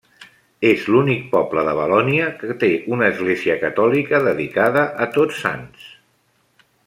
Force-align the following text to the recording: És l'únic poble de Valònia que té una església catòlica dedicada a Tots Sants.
És 0.69 0.85
l'únic 0.93 1.19
poble 1.33 1.65
de 1.67 1.75
Valònia 1.79 2.29
que 2.39 2.55
té 2.63 2.71
una 2.97 3.11
església 3.15 3.59
catòlica 3.65 4.23
dedicada 4.29 4.87
a 5.05 5.09
Tots 5.19 5.45
Sants. 5.45 5.87